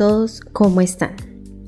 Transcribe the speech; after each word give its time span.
todos, 0.00 0.40
¿cómo 0.54 0.80
están? 0.80 1.14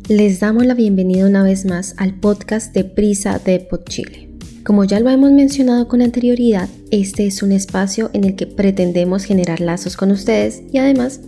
Les 0.08 0.40
damos 0.40 0.64
la 0.64 0.72
bienvenida 0.72 1.26
una 1.26 1.42
vez 1.42 1.66
más 1.66 1.94
al 1.98 2.18
podcast 2.18 2.72
de 2.72 2.82
Prisa 2.82 3.38
de 3.38 3.68
Chile. 3.90 4.30
Como 4.64 4.84
ya 4.84 5.00
lo 5.00 5.10
hemos 5.10 5.32
mencionado 5.32 5.86
con 5.86 6.00
anterioridad, 6.00 6.66
este 6.90 7.26
es 7.26 7.42
un 7.42 7.52
espacio 7.52 8.08
en 8.14 8.24
el 8.24 8.34
que 8.34 8.46
pretendemos 8.46 9.24
generar 9.24 9.60
lazos 9.60 9.98
con 9.98 10.10
ustedes 10.10 10.62
y 10.72 10.78
además 10.78 11.20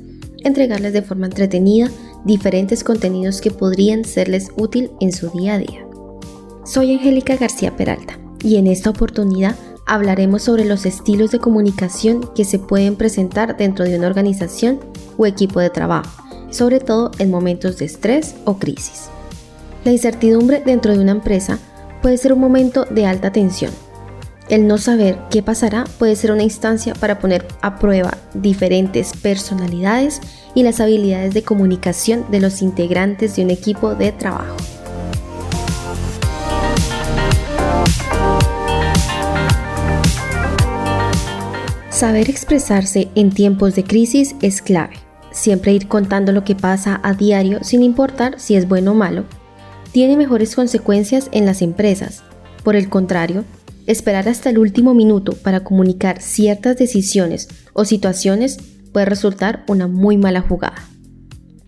entregarles 0.45 0.95
de 0.95 1.03
forma 1.03 1.27
entretenida 1.27 1.91
diferentes 2.25 2.83
contenidos 2.83 3.43
que 3.43 3.51
podrían 3.51 4.07
serles 4.07 4.49
útil 4.57 4.91
en 5.03 5.13
su 5.13 5.29
día 5.29 5.57
a 5.57 5.59
día. 5.59 5.87
Soy 6.65 6.95
Angélica 6.95 7.37
García 7.37 7.77
Peralta 7.77 8.19
y 8.43 8.57
en 8.57 8.67
esta 8.67 8.89
oportunidad 8.89 9.57
hablaremos 9.85 10.45
sobre 10.45 10.65
los 10.65 10.87
estilos 10.87 11.33
de 11.33 11.39
comunicación 11.39 12.31
que 12.35 12.47
se 12.47 12.59
pueden 12.59 12.97
presentar 12.97 13.59
dentro 13.59 13.85
de 13.85 13.99
una 13.99 14.07
organización 14.07 14.81
o 15.19 15.27
equipo 15.27 15.61
de 15.61 15.69
trabajo, 15.69 16.24
sobre 16.55 16.81
todo 16.81 17.11
en 17.19 17.31
momentos 17.31 17.79
de 17.79 17.85
estrés 17.85 18.35
o 18.45 18.59
crisis. 18.59 19.11
La 19.85 19.93
incertidumbre 19.93 20.63
dentro 20.65 20.93
de 20.93 21.01
una 21.01 21.13
empresa 21.13 21.59
puede 22.01 22.17
ser 22.17 22.33
un 22.33 22.41
momento 22.41 22.85
de 22.85 23.07
alta 23.07 23.33
tensión. 23.33 23.73
El 24.49 24.67
no 24.67 24.79
saber 24.79 25.19
qué 25.31 25.43
pasará 25.43 25.85
puede 25.99 26.17
ser 26.17 26.31
una 26.31 26.43
instancia 26.43 26.95
para 26.95 27.19
poner 27.19 27.47
a 27.63 27.79
prueba 27.79 28.19
diferentes 28.35 29.13
personalidades 29.15 30.21
y 30.55 30.63
las 30.63 30.81
habilidades 30.81 31.35
de 31.35 31.43
comunicación 31.43 32.27
de 32.31 32.41
los 32.41 32.63
integrantes 32.63 33.37
de 33.37 33.43
un 33.45 33.51
equipo 33.51 33.95
de 33.95 34.13
trabajo. 34.13 34.57
Saber 41.89 42.29
expresarse 42.29 43.09
en 43.15 43.31
tiempos 43.31 43.75
de 43.77 43.85
crisis 43.85 44.35
es 44.43 44.61
clave. 44.61 45.04
Siempre 45.35 45.73
ir 45.73 45.89
contando 45.89 46.31
lo 46.31 46.45
que 46.45 46.55
pasa 46.55 47.01
a 47.03 47.13
diario 47.13 47.59
sin 47.63 47.83
importar 47.83 48.39
si 48.39 48.55
es 48.55 48.69
bueno 48.69 48.93
o 48.93 48.95
malo 48.95 49.25
tiene 49.91 50.17
mejores 50.17 50.57
consecuencias 50.57 51.29
en 51.33 51.45
las 51.45 51.61
empresas. 51.61 52.23
Por 52.63 52.77
el 52.77 52.89
contrario, 52.89 53.45
esperar 53.87 54.29
hasta 54.29 54.51
el 54.51 54.59
último 54.59 54.95
minuto 54.95 55.33
para 55.33 55.61
comunicar 55.61 56.23
ciertas 56.23 56.77
decisiones 56.77 57.49
o 57.75 57.85
situaciones 57.85 58.59
puede 58.93 59.07
resultar 59.07 59.65
una 59.69 59.87
muy 59.87 60.17
mala 60.17 60.41
jugada. 60.41 60.89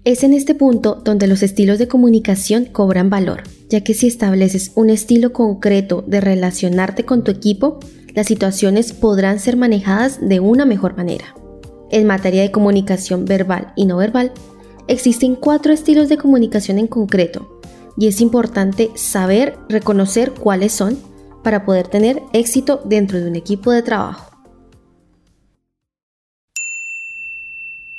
Es 0.05 0.23
en 0.23 0.33
este 0.33 0.55
punto 0.55 1.03
donde 1.05 1.27
los 1.27 1.43
estilos 1.43 1.79
de 1.79 1.89
comunicación 1.89 2.67
cobran 2.67 3.11
valor, 3.11 3.43
ya 3.69 3.83
que 3.83 3.95
si 3.95 4.07
estableces 4.07 4.73
un 4.77 4.91
estilo 4.91 5.33
concreto 5.33 6.05
de 6.07 6.21
relacionarte 6.21 7.05
con 7.05 7.25
tu 7.25 7.33
equipo, 7.33 7.81
las 8.15 8.27
situaciones 8.27 8.93
podrán 8.93 9.41
ser 9.41 9.57
manejadas 9.57 10.21
de 10.21 10.41
una 10.41 10.65
mejor 10.65 10.97
manera. 10.97 11.35
En 11.91 12.07
materia 12.07 12.43
de 12.43 12.51
comunicación 12.51 13.25
verbal 13.25 13.73
y 13.77 13.87
no 13.87 13.97
verbal, 13.99 14.33
existen 14.89 15.37
cuatro 15.37 15.73
estilos 15.73 16.09
de 16.09 16.19
comunicación 16.19 16.79
en 16.79 16.87
concreto, 16.87 17.61
y 17.97 18.09
es 18.09 18.21
importante 18.21 18.91
saber 18.95 19.57
reconocer 19.69 20.33
cuáles 20.33 20.73
son 20.73 20.99
para 21.43 21.65
poder 21.65 21.89
tener 21.89 22.23
éxito 22.33 22.81
dentro 22.85 23.21
de 23.21 23.29
un 23.29 23.37
equipo 23.37 23.71
de 23.71 23.83
trabajo. 23.83 24.31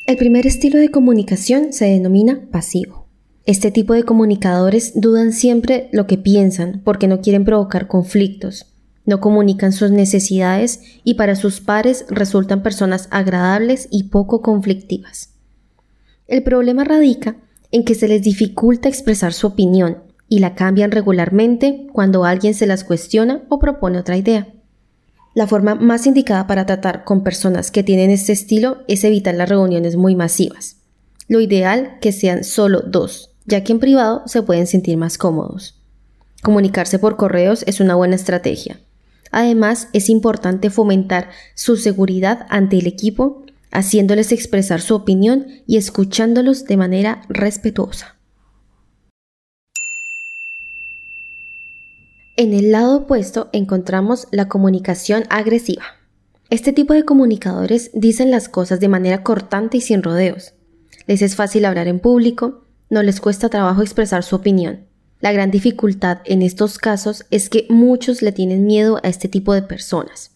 El 0.05 0.17
primer 0.17 0.47
estilo 0.47 0.79
de 0.79 0.89
comunicación 0.89 1.73
se 1.73 1.85
denomina 1.85 2.47
pasivo. 2.51 3.07
Este 3.45 3.71
tipo 3.71 3.93
de 3.93 4.03
comunicadores 4.03 4.93
dudan 4.99 5.31
siempre 5.31 5.89
lo 5.91 6.07
que 6.07 6.17
piensan 6.17 6.81
porque 6.83 7.07
no 7.07 7.21
quieren 7.21 7.45
provocar 7.45 7.87
conflictos, 7.87 8.65
no 9.07 9.21
comunican 9.21 9.71
sus 9.71 9.89
necesidades 9.89 10.81
y 11.03 11.15
para 11.15 11.35
sus 11.35 11.61
pares 11.61 12.05
resultan 12.09 12.61
personas 12.61 13.07
agradables 13.09 13.87
y 13.89 14.03
poco 14.09 14.41
conflictivas. 14.43 15.29
El 16.27 16.43
problema 16.43 16.83
radica 16.83 17.37
en 17.71 17.85
que 17.85 17.95
se 17.95 18.09
les 18.09 18.21
dificulta 18.21 18.89
expresar 18.89 19.33
su 19.33 19.47
opinión 19.47 19.99
y 20.27 20.39
la 20.39 20.55
cambian 20.55 20.91
regularmente 20.91 21.87
cuando 21.93 22.25
alguien 22.25 22.53
se 22.53 22.67
las 22.67 22.83
cuestiona 22.83 23.43
o 23.47 23.59
propone 23.59 23.97
otra 23.97 24.17
idea. 24.17 24.49
La 25.33 25.47
forma 25.47 25.75
más 25.75 26.05
indicada 26.05 26.45
para 26.45 26.65
tratar 26.65 27.05
con 27.05 27.23
personas 27.23 27.71
que 27.71 27.83
tienen 27.83 28.11
este 28.11 28.33
estilo 28.33 28.79
es 28.89 29.05
evitar 29.05 29.35
las 29.35 29.47
reuniones 29.47 29.95
muy 29.95 30.15
masivas. 30.15 30.77
Lo 31.29 31.39
ideal 31.39 31.97
que 32.01 32.11
sean 32.11 32.43
solo 32.43 32.81
dos, 32.81 33.31
ya 33.45 33.63
que 33.63 33.71
en 33.71 33.79
privado 33.79 34.23
se 34.25 34.41
pueden 34.41 34.67
sentir 34.67 34.97
más 34.97 35.17
cómodos. 35.17 35.81
Comunicarse 36.43 36.99
por 36.99 37.15
correos 37.15 37.63
es 37.67 37.79
una 37.79 37.95
buena 37.95 38.15
estrategia. 38.15 38.81
Además, 39.31 39.89
es 39.93 40.09
importante 40.09 40.69
fomentar 40.69 41.29
su 41.55 41.77
seguridad 41.77 42.45
ante 42.49 42.77
el 42.79 42.87
equipo 42.87 43.45
haciéndoles 43.71 44.31
expresar 44.31 44.81
su 44.81 44.95
opinión 44.95 45.47
y 45.65 45.77
escuchándolos 45.77 46.65
de 46.65 46.77
manera 46.77 47.21
respetuosa. 47.29 48.15
En 52.35 52.53
el 52.53 52.71
lado 52.71 52.97
opuesto 52.97 53.49
encontramos 53.51 54.27
la 54.31 54.47
comunicación 54.47 55.23
agresiva. 55.29 55.83
Este 56.49 56.71
tipo 56.71 56.93
de 56.93 57.03
comunicadores 57.03 57.89
dicen 57.93 58.31
las 58.31 58.47
cosas 58.47 58.79
de 58.79 58.87
manera 58.87 59.23
cortante 59.23 59.77
y 59.77 59.81
sin 59.81 60.03
rodeos. 60.03 60.53
Les 61.07 61.21
es 61.21 61.35
fácil 61.35 61.65
hablar 61.65 61.87
en 61.87 61.99
público, 61.99 62.63
no 62.89 63.03
les 63.03 63.19
cuesta 63.19 63.49
trabajo 63.49 63.81
expresar 63.81 64.23
su 64.23 64.35
opinión. 64.35 64.85
La 65.19 65.31
gran 65.31 65.51
dificultad 65.51 66.19
en 66.25 66.41
estos 66.41 66.77
casos 66.77 67.25
es 67.31 67.49
que 67.49 67.65
muchos 67.69 68.21
le 68.21 68.31
tienen 68.31 68.65
miedo 68.65 68.99
a 69.03 69.07
este 69.07 69.27
tipo 69.27 69.53
de 69.53 69.63
personas 69.63 70.31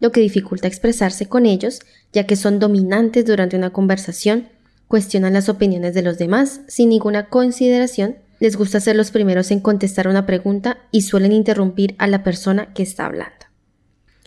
lo 0.00 0.12
que 0.12 0.20
dificulta 0.20 0.68
expresarse 0.68 1.26
con 1.26 1.46
ellos, 1.46 1.80
ya 2.12 2.26
que 2.26 2.36
son 2.36 2.58
dominantes 2.58 3.24
durante 3.24 3.56
una 3.56 3.70
conversación, 3.70 4.48
cuestionan 4.88 5.32
las 5.32 5.48
opiniones 5.48 5.94
de 5.94 6.02
los 6.02 6.18
demás 6.18 6.60
sin 6.68 6.90
ninguna 6.90 7.28
consideración, 7.28 8.16
les 8.38 8.56
gusta 8.56 8.80
ser 8.80 8.96
los 8.96 9.10
primeros 9.10 9.50
en 9.50 9.60
contestar 9.60 10.08
una 10.08 10.26
pregunta 10.26 10.78
y 10.90 11.02
suelen 11.02 11.32
interrumpir 11.32 11.94
a 11.98 12.06
la 12.06 12.22
persona 12.22 12.74
que 12.74 12.82
está 12.82 13.06
hablando. 13.06 13.46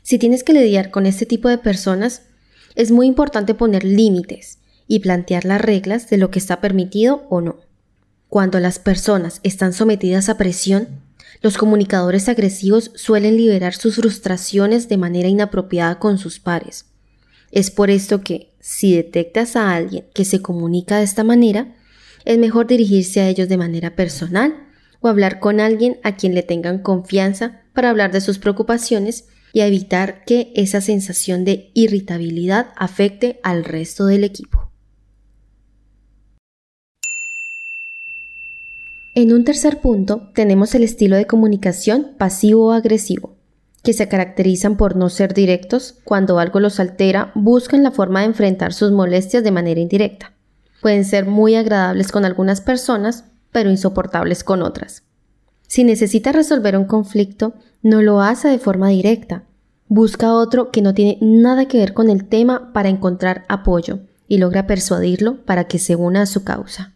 Si 0.01 0.17
tienes 0.17 0.43
que 0.43 0.53
lidiar 0.53 0.89
con 0.89 1.05
este 1.05 1.27
tipo 1.27 1.47
de 1.49 1.59
personas, 1.59 2.23
es 2.75 2.91
muy 2.91 3.05
importante 3.05 3.53
poner 3.53 3.83
límites 3.83 4.57
y 4.87 4.99
plantear 4.99 5.45
las 5.45 5.61
reglas 5.61 6.09
de 6.09 6.17
lo 6.17 6.31
que 6.31 6.39
está 6.39 6.59
permitido 6.61 7.27
o 7.29 7.41
no. 7.41 7.57
Cuando 8.29 8.59
las 8.59 8.77
personas 8.77 9.39
están 9.41 9.73
sometidas 9.73 10.29
a 10.29 10.37
presión, 10.37 10.87
los 11.41 11.57
comunicadores 11.57 12.29
agresivos 12.29 12.91
suelen 12.93 13.35
liberar 13.35 13.73
sus 13.73 13.95
frustraciones 13.95 14.87
de 14.87 14.97
manera 14.97 15.27
inapropiada 15.27 15.97
con 15.97 16.19
sus 16.19 16.39
pares. 16.39 16.85
Es 17.51 17.71
por 17.71 17.89
esto 17.89 18.21
que, 18.21 18.53
si 18.59 18.95
detectas 18.95 19.55
a 19.55 19.73
alguien 19.73 20.05
que 20.13 20.25
se 20.25 20.43
comunica 20.43 20.97
de 20.97 21.05
esta 21.05 21.23
manera, 21.23 21.75
es 22.23 22.37
mejor 22.37 22.67
dirigirse 22.67 23.21
a 23.21 23.29
ellos 23.29 23.49
de 23.49 23.57
manera 23.57 23.95
personal 23.95 24.53
o 24.99 25.07
hablar 25.07 25.39
con 25.39 25.59
alguien 25.59 25.97
a 26.03 26.15
quien 26.15 26.35
le 26.35 26.43
tengan 26.43 26.79
confianza 26.79 27.61
para 27.73 27.89
hablar 27.89 28.11
de 28.11 28.21
sus 28.21 28.37
preocupaciones 28.37 29.25
y 29.53 29.61
evitar 29.61 30.23
que 30.25 30.51
esa 30.55 30.81
sensación 30.81 31.45
de 31.45 31.71
irritabilidad 31.73 32.67
afecte 32.75 33.39
al 33.41 33.63
resto 33.63 34.05
del 34.05 34.23
equipo. 34.23 34.58
En 39.15 39.33
un 39.33 39.43
tercer 39.43 39.81
punto 39.81 40.29
tenemos 40.33 40.75
el 40.75 40.83
estilo 40.83 41.15
de 41.15 41.25
comunicación 41.25 42.09
pasivo 42.17 42.67
o 42.67 42.71
agresivo, 42.71 43.35
que 43.83 43.93
se 43.93 44.07
caracterizan 44.07 44.77
por 44.77 44.95
no 44.95 45.09
ser 45.09 45.33
directos, 45.33 45.95
cuando 46.03 46.37
algo 46.37 46.59
los 46.59 46.79
altera, 46.79 47.31
buscan 47.33 47.81
la 47.81 47.91
forma 47.91 48.19
de 48.19 48.27
enfrentar 48.27 48.71
sus 48.71 48.91
molestias 48.91 49.43
de 49.43 49.51
manera 49.51 49.79
indirecta. 49.79 50.33
Pueden 50.81 51.05
ser 51.05 51.25
muy 51.25 51.55
agradables 51.55 52.11
con 52.11 52.23
algunas 52.23 52.61
personas, 52.61 53.25
pero 53.51 53.71
insoportables 53.71 54.43
con 54.43 54.61
otras. 54.61 55.03
Si 55.67 55.83
necesita 55.83 56.31
resolver 56.31 56.77
un 56.77 56.85
conflicto, 56.85 57.53
no 57.81 58.01
lo 58.01 58.21
hace 58.21 58.47
de 58.47 58.59
forma 58.59 58.89
directa. 58.89 59.43
Busca 59.87 60.33
otro 60.33 60.71
que 60.71 60.81
no 60.81 60.93
tiene 60.93 61.17
nada 61.21 61.67
que 61.67 61.79
ver 61.79 61.93
con 61.93 62.09
el 62.09 62.25
tema 62.25 62.71
para 62.73 62.89
encontrar 62.89 63.45
apoyo 63.49 63.99
y 64.27 64.37
logra 64.37 64.67
persuadirlo 64.67 65.43
para 65.45 65.65
que 65.65 65.79
se 65.79 65.95
una 65.95 66.21
a 66.21 66.25
su 66.27 66.43
causa. 66.43 66.93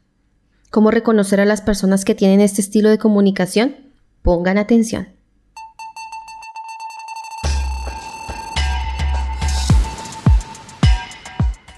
¿Cómo 0.73 0.89
reconocer 0.89 1.39
a 1.39 1.45
las 1.45 1.61
personas 1.61 2.03
que 2.03 2.15
tienen 2.15 2.41
este 2.41 2.59
estilo 2.59 2.89
de 2.89 2.97
comunicación? 2.97 3.75
Pongan 4.23 4.57
atención. 4.57 5.07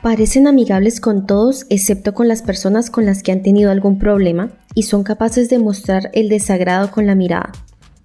Parecen 0.02 0.48
amigables 0.48 1.02
con 1.02 1.28
todos 1.28 1.66
excepto 1.70 2.14
con 2.14 2.30
las 2.30 2.42
personas 2.42 2.90
con 2.90 3.06
las 3.06 3.22
que 3.22 3.34
han 3.34 3.44
tenido 3.44 3.70
algún 3.70 4.00
problema 4.00 4.54
y 4.76 4.84
son 4.84 5.04
capaces 5.04 5.50
de 5.50 5.60
mostrar 5.60 6.10
el 6.14 6.30
desagrado 6.30 6.90
con 6.90 7.06
la 7.06 7.16
mirada, 7.16 7.52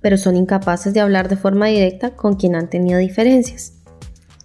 pero 0.00 0.18
son 0.18 0.34
incapaces 0.34 0.92
de 0.92 0.98
hablar 0.98 1.28
de 1.28 1.36
forma 1.36 1.66
directa 1.66 2.16
con 2.16 2.34
quien 2.34 2.56
han 2.56 2.68
tenido 2.68 2.98
diferencias. 2.98 3.74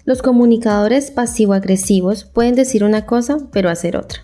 Los 0.03 0.21
comunicadores 0.21 1.09
pasivo-agresivos 1.09 2.23
pueden 2.25 2.53
decir 2.53 2.83
una 2.83 3.07
cosa 3.07 3.39
pero 3.51 3.71
hacer 3.71 3.97
otra. 3.97 4.21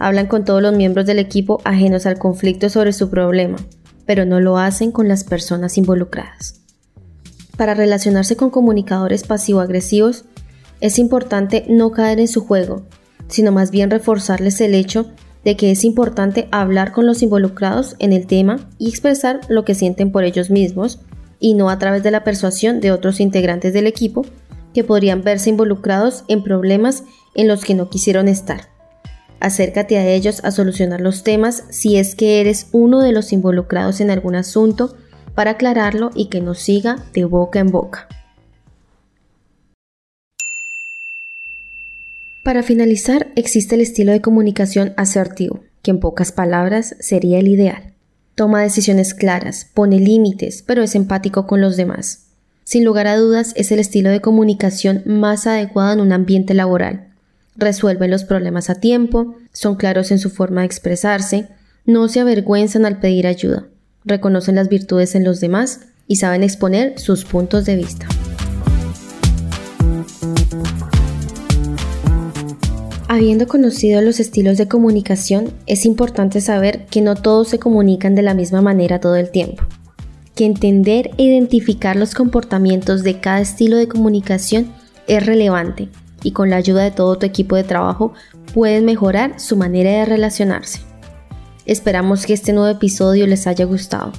Hablan 0.00 0.28
con 0.28 0.46
todos 0.46 0.62
los 0.62 0.74
miembros 0.74 1.04
del 1.04 1.18
equipo 1.18 1.60
ajenos 1.64 2.06
al 2.06 2.18
conflicto 2.18 2.70
sobre 2.70 2.94
su 2.94 3.10
problema, 3.10 3.58
pero 4.06 4.24
no 4.24 4.40
lo 4.40 4.56
hacen 4.56 4.92
con 4.92 5.08
las 5.08 5.24
personas 5.24 5.76
involucradas. 5.76 6.62
Para 7.58 7.74
relacionarse 7.74 8.34
con 8.34 8.48
comunicadores 8.48 9.24
pasivo-agresivos, 9.24 10.24
es 10.80 10.98
importante 10.98 11.66
no 11.68 11.90
caer 11.90 12.18
en 12.18 12.28
su 12.28 12.40
juego, 12.46 12.86
sino 13.28 13.52
más 13.52 13.70
bien 13.70 13.90
reforzarles 13.90 14.62
el 14.62 14.74
hecho 14.74 15.10
de 15.44 15.56
que 15.56 15.70
es 15.70 15.84
importante 15.84 16.48
hablar 16.50 16.92
con 16.92 17.06
los 17.06 17.22
involucrados 17.22 17.94
en 17.98 18.14
el 18.14 18.26
tema 18.26 18.70
y 18.78 18.88
expresar 18.88 19.40
lo 19.50 19.66
que 19.66 19.74
sienten 19.74 20.12
por 20.12 20.24
ellos 20.24 20.48
mismos 20.48 21.00
y 21.38 21.52
no 21.52 21.68
a 21.68 21.78
través 21.78 22.02
de 22.02 22.10
la 22.10 22.24
persuasión 22.24 22.80
de 22.80 22.90
otros 22.90 23.20
integrantes 23.20 23.74
del 23.74 23.86
equipo 23.86 24.24
que 24.72 24.82
podrían 24.82 25.22
verse 25.22 25.50
involucrados 25.50 26.24
en 26.28 26.42
problemas 26.42 27.04
en 27.34 27.48
los 27.48 27.64
que 27.64 27.74
no 27.74 27.90
quisieron 27.90 28.28
estar. 28.28 28.69
Acércate 29.40 29.96
a 29.96 30.06
ellos 30.06 30.44
a 30.44 30.50
solucionar 30.50 31.00
los 31.00 31.24
temas 31.24 31.64
si 31.70 31.96
es 31.96 32.14
que 32.14 32.40
eres 32.40 32.68
uno 32.72 33.00
de 33.00 33.12
los 33.12 33.32
involucrados 33.32 34.00
en 34.00 34.10
algún 34.10 34.36
asunto 34.36 34.94
para 35.34 35.52
aclararlo 35.52 36.10
y 36.14 36.26
que 36.26 36.42
no 36.42 36.54
siga 36.54 36.96
de 37.14 37.24
boca 37.24 37.58
en 37.58 37.70
boca. 37.70 38.06
Para 42.42 42.62
finalizar, 42.62 43.28
existe 43.36 43.74
el 43.74 43.80
estilo 43.80 44.12
de 44.12 44.20
comunicación 44.20 44.92
asertivo, 44.96 45.60
que 45.82 45.90
en 45.90 46.00
pocas 46.00 46.32
palabras 46.32 46.96
sería 47.00 47.38
el 47.38 47.48
ideal. 47.48 47.94
Toma 48.34 48.62
decisiones 48.62 49.14
claras, 49.14 49.66
pone 49.72 49.98
límites, 49.98 50.62
pero 50.66 50.82
es 50.82 50.94
empático 50.94 51.46
con 51.46 51.60
los 51.60 51.76
demás. 51.76 52.26
Sin 52.64 52.84
lugar 52.84 53.06
a 53.06 53.16
dudas, 53.16 53.52
es 53.56 53.72
el 53.72 53.78
estilo 53.78 54.10
de 54.10 54.20
comunicación 54.20 55.02
más 55.06 55.46
adecuado 55.46 55.92
en 55.92 56.00
un 56.00 56.12
ambiente 56.12 56.54
laboral. 56.54 57.09
Resuelven 57.60 58.10
los 58.10 58.24
problemas 58.24 58.70
a 58.70 58.76
tiempo, 58.76 59.34
son 59.52 59.76
claros 59.76 60.10
en 60.10 60.18
su 60.18 60.30
forma 60.30 60.62
de 60.62 60.66
expresarse, 60.66 61.48
no 61.84 62.08
se 62.08 62.20
avergüenzan 62.20 62.86
al 62.86 63.00
pedir 63.00 63.26
ayuda, 63.26 63.66
reconocen 64.02 64.54
las 64.54 64.70
virtudes 64.70 65.14
en 65.14 65.24
los 65.24 65.40
demás 65.40 65.80
y 66.06 66.16
saben 66.16 66.42
exponer 66.42 66.98
sus 66.98 67.26
puntos 67.26 67.66
de 67.66 67.76
vista. 67.76 68.08
Habiendo 73.08 73.46
conocido 73.46 74.00
los 74.00 74.20
estilos 74.20 74.56
de 74.56 74.66
comunicación, 74.66 75.52
es 75.66 75.84
importante 75.84 76.40
saber 76.40 76.86
que 76.86 77.02
no 77.02 77.14
todos 77.14 77.48
se 77.48 77.58
comunican 77.58 78.14
de 78.14 78.22
la 78.22 78.32
misma 78.32 78.62
manera 78.62 79.00
todo 79.00 79.16
el 79.16 79.30
tiempo, 79.30 79.64
que 80.34 80.46
entender 80.46 81.10
e 81.18 81.24
identificar 81.24 81.96
los 81.96 82.14
comportamientos 82.14 83.02
de 83.02 83.20
cada 83.20 83.42
estilo 83.42 83.76
de 83.76 83.86
comunicación 83.86 84.72
es 85.06 85.26
relevante 85.26 85.90
y 86.22 86.32
con 86.32 86.50
la 86.50 86.56
ayuda 86.56 86.82
de 86.82 86.90
todo 86.90 87.18
tu 87.18 87.26
equipo 87.26 87.56
de 87.56 87.64
trabajo 87.64 88.12
pueden 88.54 88.84
mejorar 88.84 89.38
su 89.38 89.56
manera 89.56 89.90
de 89.90 90.04
relacionarse. 90.04 90.80
Esperamos 91.66 92.26
que 92.26 92.32
este 92.32 92.52
nuevo 92.52 92.68
episodio 92.68 93.26
les 93.26 93.46
haya 93.46 93.64
gustado. 93.64 94.12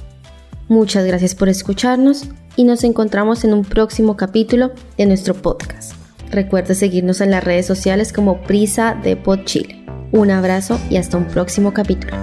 Muchas 0.68 1.04
gracias 1.04 1.34
por 1.34 1.48
escucharnos 1.48 2.24
y 2.56 2.64
nos 2.64 2.84
encontramos 2.84 3.44
en 3.44 3.52
un 3.52 3.64
próximo 3.64 4.16
capítulo 4.16 4.72
de 4.96 5.06
nuestro 5.06 5.34
podcast. 5.34 5.92
Recuerda 6.30 6.74
seguirnos 6.74 7.20
en 7.20 7.30
las 7.30 7.44
redes 7.44 7.66
sociales 7.66 8.12
como 8.12 8.40
Prisa 8.42 8.98
de 9.02 9.16
Pod 9.16 9.44
Chile. 9.44 9.84
Un 10.12 10.30
abrazo 10.30 10.80
y 10.88 10.96
hasta 10.96 11.18
un 11.18 11.26
próximo 11.26 11.72
capítulo. 11.74 12.16